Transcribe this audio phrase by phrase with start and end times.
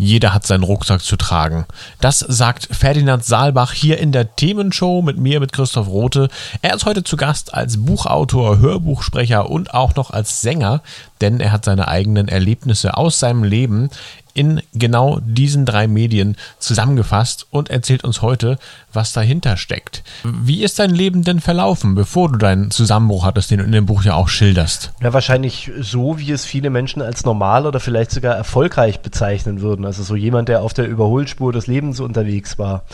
[0.00, 1.66] Jeder hat seinen Rucksack zu tragen.
[2.00, 6.30] Das sagt Ferdinand Saalbach hier in der Themenshow mit mir, mit Christoph Rote.
[6.62, 10.80] Er ist heute zu Gast als Buchautor, Hörbuchsprecher und auch noch als Sänger,
[11.20, 13.90] denn er hat seine eigenen Erlebnisse aus seinem Leben
[14.34, 18.58] in genau diesen drei Medien zusammengefasst und erzählt uns heute,
[18.92, 20.02] was dahinter steckt.
[20.24, 23.86] Wie ist dein Leben denn verlaufen, bevor du deinen Zusammenbruch hattest, den du in dem
[23.86, 24.92] Buch ja auch schilderst?
[25.02, 29.84] Ja, wahrscheinlich so, wie es viele Menschen als normal oder vielleicht sogar erfolgreich bezeichnen würden.
[29.84, 32.84] Also so jemand, der auf der Überholspur des Lebens unterwegs war.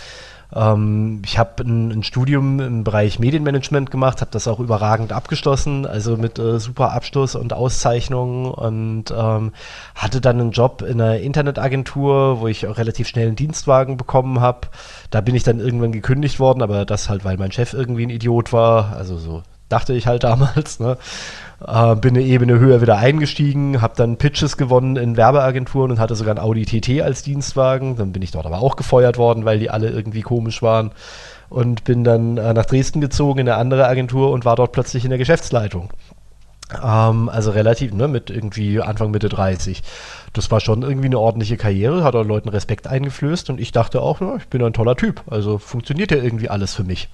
[0.54, 5.86] Ähm, ich habe ein, ein, Studium im Bereich Medienmanagement gemacht, habe das auch überragend abgeschlossen,
[5.86, 9.52] also mit äh, super Abschluss und Auszeichnung und ähm,
[9.94, 14.40] hatte dann einen Job in einer Internetagentur, wo ich auch relativ schnell einen Dienstwagen bekommen
[14.40, 14.68] habe.
[15.10, 18.10] Da bin ich dann irgendwann gekündigt worden, aber das halt, weil mein Chef irgendwie ein
[18.10, 20.80] Idiot war, also so dachte ich halt damals.
[20.80, 20.96] Ne?
[21.64, 26.14] Äh, bin eine Ebene höher wieder eingestiegen, habe dann Pitches gewonnen in Werbeagenturen und hatte
[26.14, 27.96] sogar ein Audi TT als Dienstwagen.
[27.96, 30.90] Dann bin ich dort aber auch gefeuert worden, weil die alle irgendwie komisch waren.
[31.48, 35.04] Und bin dann äh, nach Dresden gezogen in eine andere Agentur und war dort plötzlich
[35.04, 35.90] in der Geschäftsleitung.
[36.82, 39.82] Ähm, also relativ, ne, mit irgendwie Anfang Mitte 30.
[40.32, 44.02] Das war schon irgendwie eine ordentliche Karriere, hat auch Leuten Respekt eingeflößt und ich dachte
[44.02, 45.22] auch, ja, ich bin ein toller Typ.
[45.30, 47.08] Also funktioniert ja irgendwie alles für mich.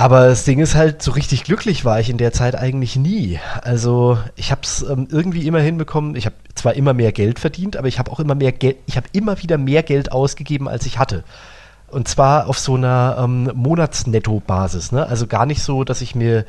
[0.00, 3.38] Aber das Ding ist halt, so richtig glücklich war ich in der Zeit eigentlich nie.
[3.60, 6.14] Also ich habe es ähm, irgendwie immer hinbekommen.
[6.16, 8.96] Ich habe zwar immer mehr Geld verdient, aber ich habe auch immer mehr Geld, ich
[8.96, 11.22] habe immer wieder mehr Geld ausgegeben, als ich hatte.
[11.90, 14.92] Und zwar auf so einer ähm, Monatsnetto-Basis.
[14.92, 15.06] Ne?
[15.06, 16.44] Also gar nicht so, dass ich mir,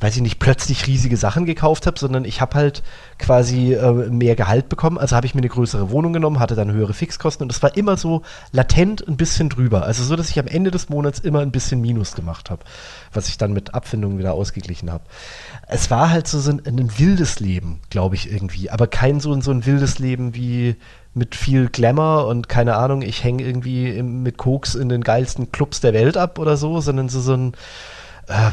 [0.00, 2.82] weiß ich nicht, plötzlich riesige Sachen gekauft habe, sondern ich habe halt
[3.18, 4.98] quasi äh, mehr Gehalt bekommen.
[4.98, 7.76] Also habe ich mir eine größere Wohnung genommen, hatte dann höhere Fixkosten und das war
[7.76, 9.84] immer so latent ein bisschen drüber.
[9.84, 12.62] Also so, dass ich am Ende des Monats immer ein bisschen Minus gemacht habe,
[13.12, 15.04] was ich dann mit Abfindungen wieder ausgeglichen habe.
[15.66, 19.38] Es war halt so, so ein, ein wildes Leben, glaube ich irgendwie, aber kein so,
[19.40, 20.76] so ein wildes Leben wie
[21.14, 25.52] mit viel Glamour und keine Ahnung, ich hänge irgendwie im, mit Koks in den geilsten
[25.52, 27.52] Clubs der Welt ab oder so, sondern so, so ein,
[28.26, 28.50] äh,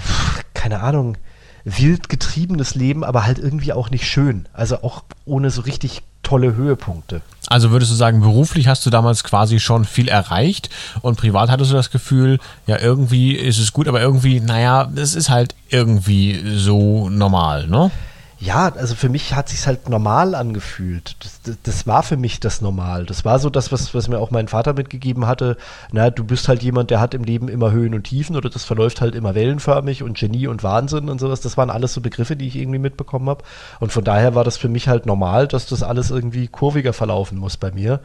[0.53, 1.17] keine Ahnung,
[1.63, 4.47] wild getriebenes Leben, aber halt irgendwie auch nicht schön.
[4.53, 7.21] Also auch ohne so richtig tolle Höhepunkte.
[7.47, 10.69] Also würdest du sagen, beruflich hast du damals quasi schon viel erreicht
[11.01, 15.15] und privat hattest du das Gefühl, ja, irgendwie ist es gut, aber irgendwie, naja, es
[15.15, 17.91] ist halt irgendwie so normal, ne?
[18.41, 21.15] Ja, also für mich hat sich halt normal angefühlt.
[21.19, 23.05] Das, das, das, war für mich das Normal.
[23.05, 25.57] Das war so das, was, was mir auch mein Vater mitgegeben hatte.
[25.91, 28.63] Na, du bist halt jemand, der hat im Leben immer Höhen und Tiefen oder das
[28.63, 31.41] verläuft halt immer wellenförmig und Genie und Wahnsinn und sowas.
[31.41, 33.43] Das waren alles so Begriffe, die ich irgendwie mitbekommen habe.
[33.79, 37.37] Und von daher war das für mich halt normal, dass das alles irgendwie kurviger verlaufen
[37.37, 37.99] muss bei mir.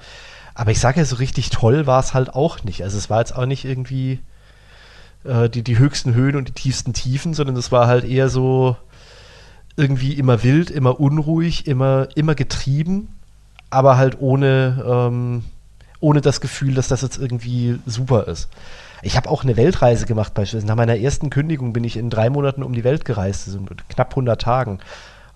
[0.55, 2.85] Aber ich sage ja, so richtig toll war es halt auch nicht.
[2.85, 4.21] Also es war jetzt auch nicht irgendwie
[5.25, 8.77] äh, die, die höchsten Höhen und die tiefsten Tiefen, sondern es war halt eher so
[9.77, 13.09] irgendwie immer wild, immer unruhig, immer, immer getrieben,
[13.71, 15.45] aber halt ohne, ähm,
[16.01, 18.49] ohne das Gefühl, dass das jetzt irgendwie super ist.
[19.03, 20.67] Ich habe auch eine Weltreise gemacht, beispielsweise.
[20.67, 24.11] Nach meiner ersten Kündigung bin ich in drei Monaten um die Welt gereist, also knapp
[24.11, 24.79] 100 Tagen,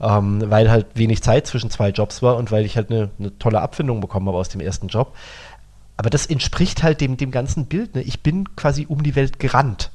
[0.00, 3.38] ähm, weil halt wenig Zeit zwischen zwei Jobs war und weil ich halt eine, eine
[3.38, 5.14] tolle Abfindung bekommen habe aus dem ersten Job.
[5.98, 7.94] Aber das entspricht halt dem, dem ganzen Bild.
[7.94, 8.02] Ne?
[8.02, 9.90] Ich bin quasi um die Welt gerannt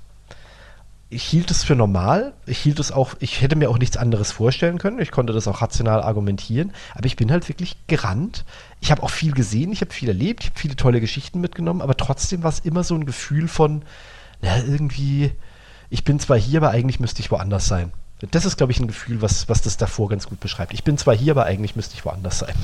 [1.09, 2.33] ich hielt es für normal.
[2.45, 4.99] Ich hielt es auch, ich hätte mir auch nichts anderes vorstellen können.
[4.99, 6.73] Ich konnte das auch rational argumentieren.
[6.95, 8.43] Aber ich bin halt wirklich gerannt.
[8.81, 11.81] Ich habe auch viel gesehen, ich habe viel erlebt, ich habe viele tolle Geschichten mitgenommen,
[11.81, 13.83] aber trotzdem war es immer so ein Gefühl von,
[14.41, 15.31] na, irgendwie,
[15.89, 17.91] ich bin zwar hier, aber eigentlich müsste ich woanders sein.
[18.31, 20.73] Das ist, glaube ich, ein Gefühl, was, was das davor ganz gut beschreibt.
[20.73, 22.55] Ich bin zwar hier, aber eigentlich müsste ich woanders sein.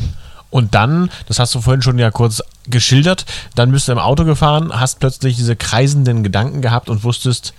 [0.49, 3.25] Und dann, das hast du vorhin schon ja kurz geschildert,
[3.55, 7.53] dann bist du im Auto gefahren, hast plötzlich diese kreisenden Gedanken gehabt und wusstest,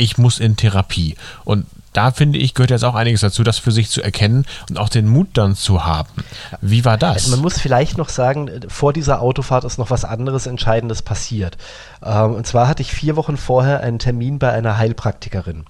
[0.00, 1.16] ich muss in Therapie.
[1.44, 4.78] Und da finde ich, gehört jetzt auch einiges dazu, das für sich zu erkennen und
[4.78, 6.08] auch den Mut dann zu haben.
[6.60, 7.24] Wie war das?
[7.24, 11.58] Also man muss vielleicht noch sagen, vor dieser Autofahrt ist noch was anderes Entscheidendes passiert.
[12.04, 15.64] Ähm, und zwar hatte ich vier Wochen vorher einen Termin bei einer Heilpraktikerin,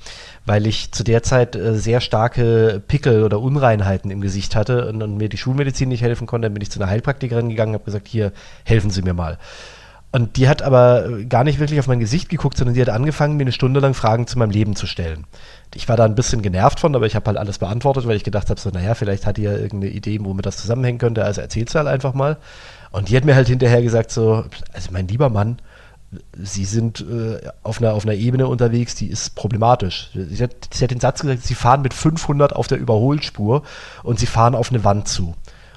[0.45, 5.03] weil ich zu der Zeit äh, sehr starke Pickel oder Unreinheiten im Gesicht hatte und,
[5.03, 6.47] und mir die Schulmedizin nicht helfen konnte.
[6.47, 8.33] Dann bin ich zu einer Heilpraktikerin gegangen und habe gesagt, hier,
[8.65, 9.39] helfen Sie mir mal.
[10.13, 13.37] Und die hat aber gar nicht wirklich auf mein Gesicht geguckt, sondern die hat angefangen,
[13.37, 15.25] mir eine Stunde lang Fragen zu meinem Leben zu stellen.
[15.73, 18.25] Ich war da ein bisschen genervt von, aber ich habe halt alles beantwortet, weil ich
[18.25, 21.41] gedacht habe, so, naja, vielleicht hat die ja irgendeine Idee, womit das zusammenhängen könnte, also
[21.41, 22.39] erzähl's halt einfach mal.
[22.91, 25.59] Und die hat mir halt hinterher gesagt, so, also mein lieber Mann,
[26.37, 30.11] Sie sind äh, auf, einer, auf einer Ebene unterwegs, die ist problematisch.
[30.13, 33.63] Sie hat, sie hat den Satz gesagt, Sie fahren mit 500 auf der Überholspur
[34.03, 35.37] und Sie fahren auf eine Wand zu.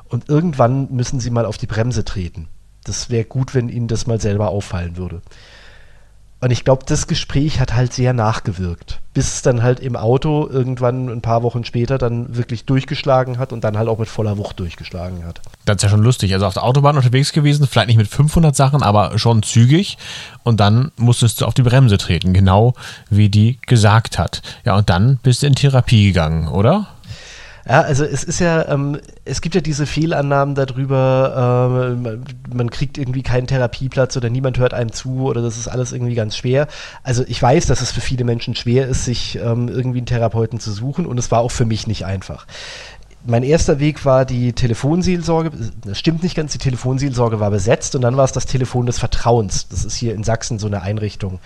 [0.10, 2.48] Und irgendwann müssen Sie mal auf die Bremse treten.
[2.84, 5.22] Das wäre gut, wenn Ihnen das mal selber auffallen würde.
[6.44, 10.46] Und ich glaube, das Gespräch hat halt sehr nachgewirkt, bis es dann halt im Auto
[10.46, 14.38] irgendwann ein paar Wochen später dann wirklich durchgeschlagen hat und dann halt auch mit voller
[14.38, 15.40] Wucht durchgeschlagen hat.
[15.64, 16.34] Das ist ja schon lustig.
[16.34, 19.98] Also auf der Autobahn unterwegs gewesen, vielleicht nicht mit 500 Sachen, aber schon zügig.
[20.44, 22.74] Und dann musstest du auf die Bremse treten, genau
[23.10, 24.42] wie die gesagt hat.
[24.66, 26.88] Ja, und dann bist du in Therapie gegangen, oder?
[27.66, 32.24] Ja, also es ist ja, ähm, es gibt ja diese Fehlannahmen darüber, ähm,
[32.54, 36.16] man kriegt irgendwie keinen Therapieplatz oder niemand hört einem zu oder das ist alles irgendwie
[36.16, 36.68] ganz schwer.
[37.04, 40.60] Also ich weiß, dass es für viele Menschen schwer ist, sich ähm, irgendwie einen Therapeuten
[40.60, 42.46] zu suchen und es war auch für mich nicht einfach
[43.26, 45.52] mein erster Weg war die Telefonseelsorge.
[45.86, 49.00] Das stimmt nicht ganz, die Telefonseelsorge war besetzt und dann war es das Telefon des
[49.00, 49.68] Vertrauens.
[49.70, 51.40] Das ist hier in Sachsen so eine Einrichtung,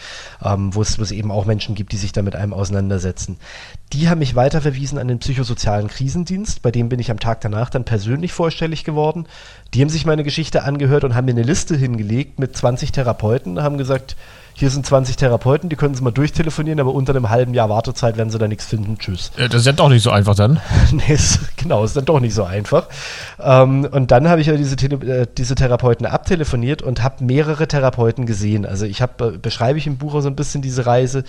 [0.43, 3.37] ähm, wo, es, wo es eben auch Menschen gibt, die sich da mit einem auseinandersetzen.
[3.93, 7.69] Die haben mich weiterverwiesen an den psychosozialen Krisendienst, bei dem bin ich am Tag danach
[7.69, 9.27] dann persönlich vorstellig geworden.
[9.73, 13.61] Die haben sich meine Geschichte angehört und haben mir eine Liste hingelegt mit 20 Therapeuten,
[13.61, 14.15] haben gesagt,
[14.59, 18.17] hier sind 20 Therapeuten, die können Sie mal durchtelefonieren, aber unter einem halben Jahr Wartezeit
[18.17, 18.97] werden Sie da nichts finden.
[18.97, 19.31] Tschüss.
[19.37, 20.59] Das ist ja doch nicht so einfach dann.
[20.91, 22.87] nee, ist, genau, ist dann doch nicht so einfach.
[23.39, 28.25] Ähm, und dann habe ich ja diese, äh, diese Therapeuten abtelefoniert und habe mehrere Therapeuten
[28.25, 28.65] gesehen.
[28.65, 31.23] Also ich habe, äh, beschreibe ich im Buch auch so ein bisschen diese Reise.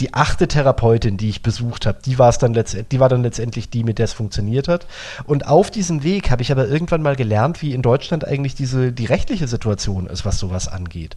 [0.00, 3.22] Die achte Therapeutin, die ich besucht habe, die war es dann letztendlich, die war dann
[3.22, 4.86] letztendlich die, mit der es funktioniert hat.
[5.24, 8.92] Und auf diesem Weg habe ich aber irgendwann mal gelernt, wie in Deutschland eigentlich diese
[8.92, 11.16] die rechtliche Situation ist, was sowas angeht.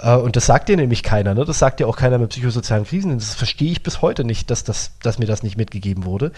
[0.00, 1.44] Äh, und das sagt dir nämlich keiner, ne?
[1.44, 3.18] Das sagt dir auch keiner mit psychosozialen Krisen.
[3.18, 6.32] Das verstehe ich bis heute nicht, dass, das, dass mir das nicht mitgegeben wurde.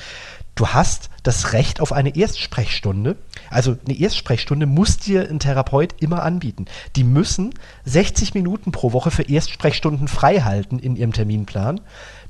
[0.59, 3.15] Du hast das Recht auf eine Erstsprechstunde.
[3.49, 6.65] Also eine Erstsprechstunde muss dir ein Therapeut immer anbieten.
[6.97, 11.81] Die müssen 60 Minuten pro Woche für Erstsprechstunden frei halten in ihrem Terminplan.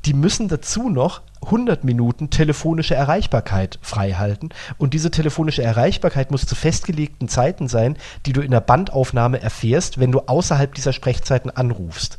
[0.04, 4.50] Die müssen dazu noch 100 Minuten telefonische Erreichbarkeit freihalten.
[4.76, 7.96] Und diese telefonische Erreichbarkeit muss zu festgelegten Zeiten sein,
[8.26, 12.18] die du in der Bandaufnahme erfährst, wenn du außerhalb dieser Sprechzeiten anrufst.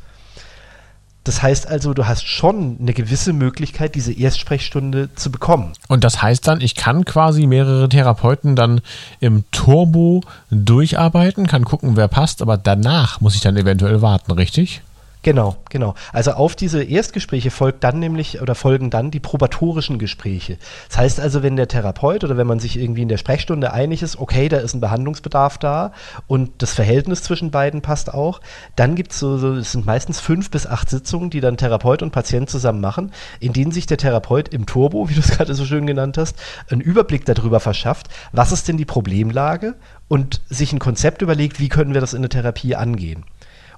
[1.30, 5.74] Das heißt also, du hast schon eine gewisse Möglichkeit, diese Erstsprechstunde zu bekommen.
[5.88, 8.82] Und das heißt dann, ich kann quasi mehrere Therapeuten dann
[9.20, 14.82] im Turbo durcharbeiten, kann gucken, wer passt, aber danach muss ich dann eventuell warten, richtig?
[15.22, 15.96] Genau, genau.
[16.14, 20.58] Also auf diese Erstgespräche folgt dann nämlich oder folgen dann die probatorischen Gespräche.
[20.88, 24.02] Das heißt also, wenn der Therapeut oder wenn man sich irgendwie in der Sprechstunde einig
[24.02, 25.92] ist, okay, da ist ein Behandlungsbedarf da
[26.28, 28.40] und das Verhältnis zwischen beiden passt auch,
[28.78, 32.02] dann gibt es so, so, es sind meistens fünf bis acht Sitzungen, die dann Therapeut
[32.02, 33.12] und Patient zusammen machen,
[33.42, 36.38] in denen sich der Therapeut im Turbo, wie du es gerade so schön genannt hast,
[36.70, 39.76] einen Überblick darüber verschafft, was ist denn die Problemlage
[40.08, 43.26] und sich ein Konzept überlegt, wie können wir das in der Therapie angehen.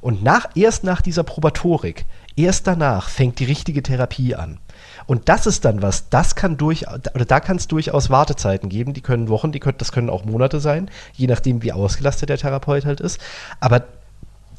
[0.01, 2.05] Und nach, erst nach dieser Probatorik,
[2.35, 4.59] erst danach fängt die richtige Therapie an.
[5.05, 8.93] Und das ist dann was, das kann durch, oder da kann es durchaus Wartezeiten geben,
[8.93, 12.37] die können Wochen, die können, das können auch Monate sein, je nachdem, wie ausgelastet der
[12.37, 13.19] Therapeut halt ist.
[13.59, 13.83] Aber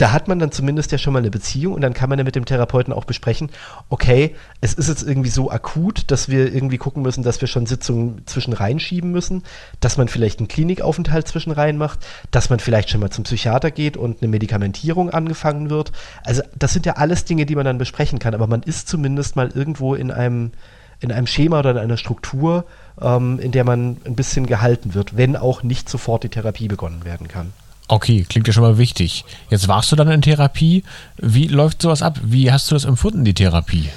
[0.03, 2.25] da hat man dann zumindest ja schon mal eine Beziehung und dann kann man ja
[2.25, 3.51] mit dem Therapeuten auch besprechen,
[3.89, 7.67] okay, es ist jetzt irgendwie so akut, dass wir irgendwie gucken müssen, dass wir schon
[7.67, 9.45] Sitzungen zwischen reinschieben müssen,
[9.79, 13.71] dass man vielleicht einen Klinikaufenthalt zwischen rein macht, dass man vielleicht schon mal zum Psychiater
[13.71, 15.93] geht und eine Medikamentierung angefangen wird.
[16.25, 19.37] Also das sind ja alles Dinge, die man dann besprechen kann, aber man ist zumindest
[19.37, 20.51] mal irgendwo in einem,
[20.99, 22.65] in einem Schema oder in einer Struktur,
[23.01, 27.05] ähm, in der man ein bisschen gehalten wird, wenn auch nicht sofort die Therapie begonnen
[27.05, 27.53] werden kann.
[27.93, 29.27] Okay, klingt ja schon mal wichtig.
[29.51, 30.83] Jetzt warst du dann in Therapie.
[31.19, 32.19] Wie läuft sowas ab?
[32.25, 33.91] Wie hast du das empfunden, die Therapie?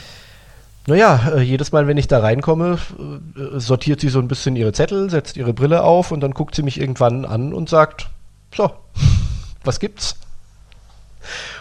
[0.85, 2.77] Naja, äh, jedes Mal, wenn ich da reinkomme,
[3.37, 6.55] äh, sortiert sie so ein bisschen ihre Zettel, setzt ihre Brille auf und dann guckt
[6.55, 8.09] sie mich irgendwann an und sagt,
[8.53, 8.69] so,
[9.63, 10.17] was gibt's?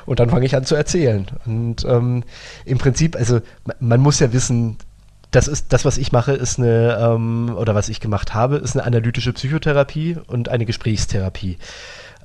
[0.04, 1.28] Und dann fange ich an zu erzählen.
[1.46, 2.24] Und ähm,
[2.64, 3.42] im Prinzip, also
[3.78, 4.78] man muss ja wissen,
[5.30, 8.76] das ist das, was ich mache, ist eine, ähm, oder was ich gemacht habe, ist
[8.76, 11.58] eine analytische Psychotherapie und eine Gesprächstherapie.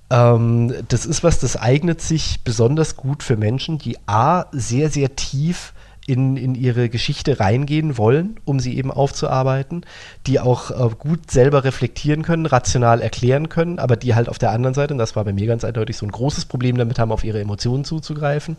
[0.09, 5.15] Ähm, das ist was, das eignet sich besonders gut für Menschen, die A, sehr, sehr
[5.15, 5.73] tief
[6.07, 9.85] in, in ihre Geschichte reingehen wollen, um sie eben aufzuarbeiten,
[10.25, 14.49] die auch äh, gut selber reflektieren können, rational erklären können, aber die halt auf der
[14.49, 17.11] anderen Seite, und das war bei mir ganz eindeutig so ein großes Problem damit haben,
[17.11, 18.57] auf ihre Emotionen zuzugreifen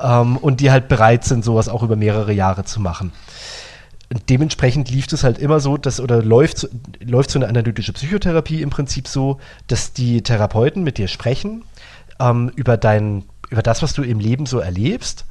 [0.00, 3.12] ähm, und die halt bereit sind, sowas auch über mehrere Jahre zu machen
[4.28, 6.68] dementsprechend lief es halt immer so, dass oder läuft,
[7.00, 11.64] läuft so eine analytische Psychotherapie im Prinzip so, dass die Therapeuten mit dir sprechen
[12.20, 15.26] ähm, über dein, über das, was du im Leben so erlebst,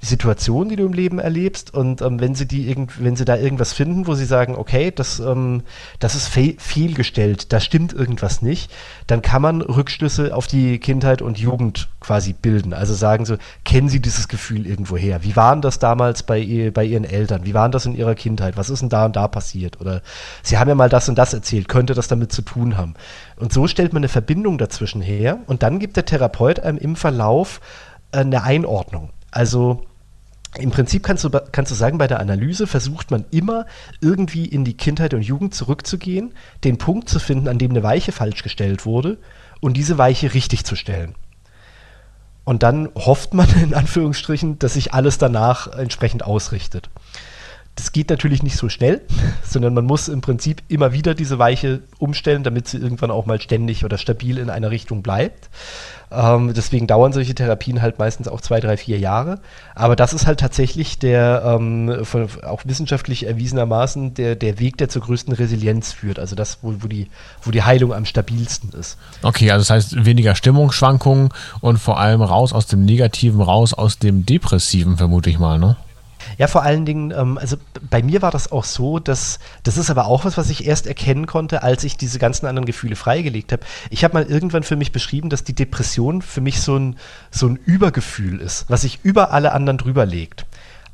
[0.00, 1.72] Situation, die du im Leben erlebst.
[1.72, 4.92] Und ähm, wenn sie die irgend, wenn sie da irgendwas finden, wo sie sagen, okay,
[4.94, 5.62] das, ähm,
[5.98, 8.70] das ist fe fehlgestellt, da stimmt irgendwas nicht,
[9.06, 12.72] dann kann man Rückschlüsse auf die Kindheit und Jugend quasi bilden.
[12.72, 15.22] Also sagen so, kennen sie dieses Gefühl irgendwo her?
[15.22, 17.44] Wie waren das damals bei, ihr, bei ihren Eltern?
[17.44, 18.56] Wie waren das in ihrer Kindheit?
[18.56, 19.80] Was ist denn da und da passiert?
[19.80, 20.02] Oder
[20.42, 22.94] sie haben ja mal das und das erzählt, könnte das damit zu tun haben?
[23.36, 26.96] Und so stellt man eine Verbindung dazwischen her und dann gibt der Therapeut einem im
[26.96, 27.60] Verlauf
[28.12, 29.10] eine Einordnung.
[29.36, 29.82] Also
[30.56, 33.66] im Prinzip kannst du, kannst du sagen, bei der Analyse versucht man immer
[34.00, 36.32] irgendwie in die Kindheit und Jugend zurückzugehen,
[36.64, 39.18] den Punkt zu finden, an dem eine Weiche falsch gestellt wurde
[39.60, 41.16] und diese Weiche richtig zu stellen.
[42.44, 46.88] Und dann hofft man in Anführungsstrichen, dass sich alles danach entsprechend ausrichtet.
[47.76, 49.02] Das geht natürlich nicht so schnell,
[49.44, 53.40] sondern man muss im Prinzip immer wieder diese Weiche umstellen, damit sie irgendwann auch mal
[53.40, 55.48] ständig oder stabil in einer Richtung bleibt.
[56.10, 59.40] Ähm, deswegen dauern solche Therapien halt meistens auch zwei, drei, vier Jahre.
[59.74, 64.88] Aber das ist halt tatsächlich der, ähm, von, auch wissenschaftlich erwiesenermaßen, der, der Weg, der
[64.88, 66.18] zur größten Resilienz führt.
[66.18, 67.08] Also das, wo, wo, die,
[67.42, 68.98] wo die Heilung am stabilsten ist.
[69.22, 71.30] Okay, also das heißt weniger Stimmungsschwankungen
[71.60, 75.76] und vor allem raus aus dem Negativen, raus aus dem Depressiven, vermute ich mal, ne?
[76.38, 77.56] Ja, vor allen Dingen, ähm, also
[77.90, 80.86] bei mir war das auch so, dass das ist aber auch was, was ich erst
[80.86, 83.62] erkennen konnte, als ich diese ganzen anderen Gefühle freigelegt habe.
[83.90, 86.96] Ich habe mal irgendwann für mich beschrieben, dass die Depression für mich so ein,
[87.30, 90.46] so ein Übergefühl ist, was sich über alle anderen drüber legt.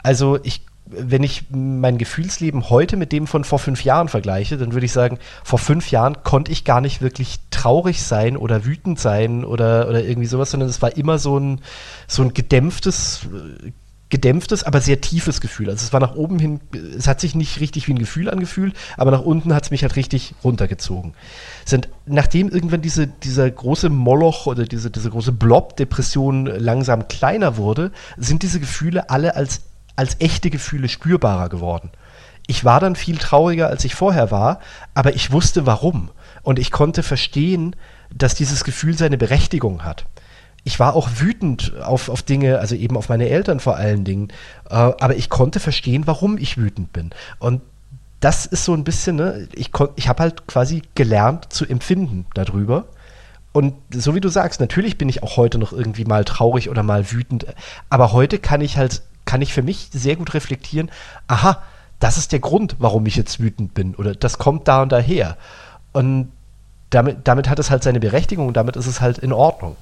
[0.02, 0.62] Also ich
[0.94, 4.92] wenn ich mein Gefühlsleben heute mit dem von vor fünf Jahren vergleiche, dann würde ich
[4.92, 9.88] sagen, vor fünf Jahren konnte ich gar nicht wirklich traurig sein oder wütend sein oder,
[9.88, 11.60] oder irgendwie sowas, sondern es war immer so ein,
[12.06, 13.26] so ein gedämpftes
[14.12, 15.70] gedämpftes, aber sehr tiefes Gefühl.
[15.70, 16.60] Also es war nach oben hin,
[16.96, 19.82] es hat sich nicht richtig wie ein Gefühl angefühlt, aber nach unten hat es mich
[19.82, 21.14] halt richtig runtergezogen.
[21.64, 27.90] Sind, nachdem irgendwann diese, dieser große Moloch oder diese, diese große Blob-Depression langsam kleiner wurde,
[28.18, 29.62] sind diese Gefühle alle als,
[29.96, 31.90] als echte Gefühle spürbarer geworden.
[32.46, 34.60] Ich war dann viel trauriger, als ich vorher war,
[34.92, 36.10] aber ich wusste warum.
[36.42, 37.76] Und ich konnte verstehen,
[38.14, 40.04] dass dieses Gefühl seine Berechtigung hat
[40.64, 44.28] ich war auch wütend auf, auf Dinge, also eben auf meine Eltern vor allen Dingen.
[44.70, 47.10] Äh, aber ich konnte verstehen, warum ich wütend bin.
[47.38, 47.62] Und
[48.20, 52.84] das ist so ein bisschen, ne, ich, ich habe halt quasi gelernt zu empfinden darüber.
[53.50, 56.84] Und so wie du sagst, natürlich bin ich auch heute noch irgendwie mal traurig oder
[56.84, 57.46] mal wütend.
[57.90, 60.90] Aber heute kann ich halt, kann ich für mich sehr gut reflektieren,
[61.26, 61.60] aha,
[61.98, 63.96] das ist der Grund, warum ich jetzt wütend bin.
[63.96, 65.36] Oder das kommt da und daher.
[65.92, 66.30] Und
[66.90, 69.76] damit, damit hat es halt seine Berechtigung und damit ist es halt in Ordnung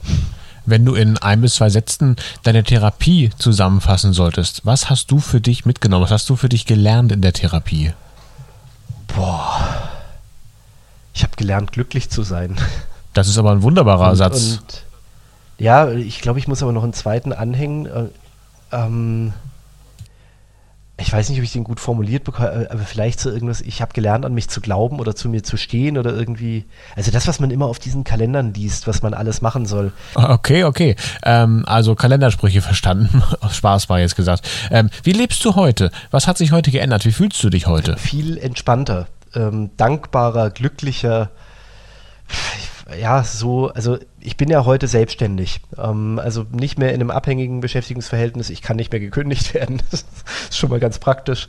[0.67, 5.41] wenn du in ein bis zwei Sätzen deine Therapie zusammenfassen solltest, was hast du für
[5.41, 6.05] dich mitgenommen?
[6.05, 7.93] Was hast du für dich gelernt in der Therapie?
[9.09, 9.91] Boah.
[11.15, 12.57] Ich habe gelernt, glücklich zu sein.
[13.13, 14.61] Das ist aber ein wunderbarer und, Satz.
[14.61, 14.85] Und,
[15.59, 17.87] ja, ich glaube, ich muss aber noch einen zweiten anhängen.
[17.87, 18.07] Äh,
[18.73, 19.33] ähm,
[21.01, 23.93] ich weiß nicht, ob ich den gut formuliert bekomme, aber vielleicht so irgendwas, ich habe
[23.93, 26.65] gelernt, an mich zu glauben oder zu mir zu stehen oder irgendwie,
[26.97, 29.93] also das, was man immer auf diesen Kalendern liest, was man alles machen soll.
[30.15, 30.97] Okay, okay.
[31.25, 33.23] Ähm, also Kalendersprüche verstanden.
[33.51, 34.49] Spaß war jetzt gesagt.
[34.71, 35.91] Ähm, wie lebst du heute?
[36.11, 37.05] Was hat sich heute geändert?
[37.05, 37.97] Wie fühlst du dich heute?
[37.97, 41.31] Viel entspannter, ähm, dankbarer, glücklicher.
[42.59, 45.61] Ich ja, so, also ich bin ja heute selbstständig.
[45.79, 48.51] Ähm, also nicht mehr in einem abhängigen Beschäftigungsverhältnis.
[48.51, 49.83] Ich kann nicht mehr gekündigt werden.
[49.91, 50.05] Das
[50.51, 51.49] ist schon mal ganz praktisch.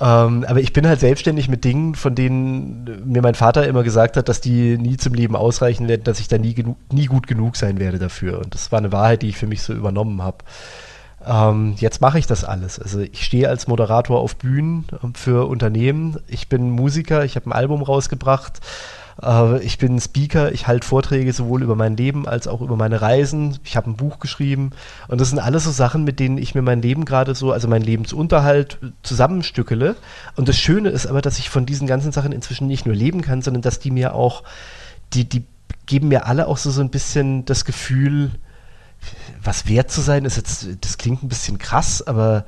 [0.00, 4.16] Ähm, aber ich bin halt selbstständig mit Dingen, von denen mir mein Vater immer gesagt
[4.16, 6.54] hat, dass die nie zum Leben ausreichen werden, dass ich da nie,
[6.92, 8.38] nie gut genug sein werde dafür.
[8.38, 10.38] Und das war eine Wahrheit, die ich für mich so übernommen habe.
[11.24, 12.78] Ähm, jetzt mache ich das alles.
[12.78, 16.18] Also ich stehe als Moderator auf Bühnen ähm, für Unternehmen.
[16.28, 18.60] Ich bin Musiker, ich habe ein Album rausgebracht.
[19.22, 23.00] Äh, ich bin Speaker, ich halte Vorträge sowohl über mein Leben als auch über meine
[23.00, 23.58] Reisen.
[23.64, 24.70] Ich habe ein Buch geschrieben
[25.08, 27.68] und das sind alles so Sachen, mit denen ich mir mein Leben gerade so, also
[27.68, 29.96] mein Lebensunterhalt zusammenstückele.
[30.36, 33.22] Und das Schöne ist aber, dass ich von diesen ganzen Sachen inzwischen nicht nur leben
[33.22, 34.42] kann, sondern dass die mir auch,
[35.12, 35.44] die, die
[35.86, 38.32] geben mir alle auch so, so ein bisschen das Gefühl,
[39.42, 42.44] was wert zu sein, ist jetzt, das klingt ein bisschen krass, aber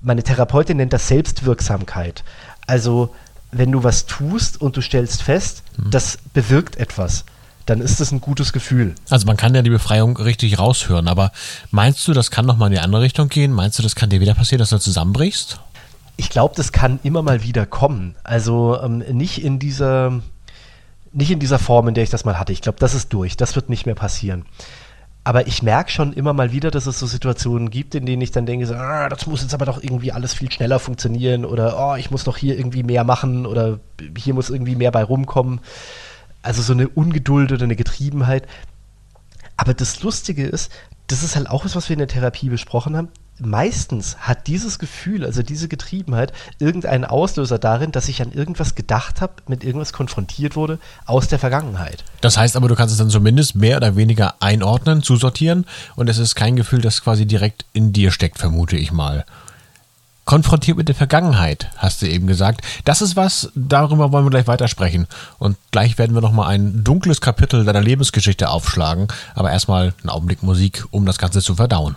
[0.00, 2.24] meine Therapeutin nennt das Selbstwirksamkeit.
[2.66, 3.14] Also
[3.52, 5.90] wenn du was tust und du stellst fest, mhm.
[5.90, 7.24] das bewirkt etwas,
[7.66, 8.94] dann ist das ein gutes Gefühl.
[9.08, 11.30] Also man kann ja die Befreiung richtig raushören, aber
[11.70, 13.52] meinst du, das kann nochmal in die andere Richtung gehen?
[13.52, 15.60] Meinst du, das kann dir wieder passieren, dass du zusammenbrichst?
[16.16, 18.16] Ich glaube, das kann immer mal wieder kommen.
[18.24, 20.20] Also ähm, nicht in dieser
[21.12, 22.52] nicht in dieser Form, in der ich das mal hatte.
[22.52, 23.36] Ich glaube, das ist durch.
[23.36, 24.46] Das wird nicht mehr passieren.
[25.24, 28.32] Aber ich merke schon immer mal wieder, dass es so Situationen gibt, in denen ich
[28.32, 31.76] dann denke, so, ah, das muss jetzt aber doch irgendwie alles viel schneller funktionieren oder
[31.78, 33.78] oh, ich muss doch hier irgendwie mehr machen oder
[34.18, 35.60] hier muss irgendwie mehr bei rumkommen.
[36.42, 38.48] Also so eine Ungeduld oder eine Getriebenheit.
[39.56, 40.72] Aber das Lustige ist,
[41.06, 43.08] das ist halt auch was, was wir in der Therapie besprochen haben.
[43.46, 49.20] Meistens hat dieses Gefühl, also diese Getriebenheit, irgendeinen Auslöser darin, dass ich an irgendwas gedacht
[49.20, 52.04] habe, mit irgendwas konfrontiert wurde aus der Vergangenheit.
[52.20, 56.18] Das heißt aber, du kannst es dann zumindest mehr oder weniger einordnen, zusortieren und es
[56.18, 59.24] ist kein Gefühl, das quasi direkt in dir steckt, vermute ich mal.
[60.24, 62.60] Konfrontiert mit der Vergangenheit, hast du eben gesagt.
[62.84, 65.08] Das ist was, darüber wollen wir gleich weitersprechen.
[65.40, 69.08] Und gleich werden wir nochmal ein dunkles Kapitel deiner Lebensgeschichte aufschlagen.
[69.34, 71.96] Aber erstmal einen Augenblick Musik, um das Ganze zu verdauen.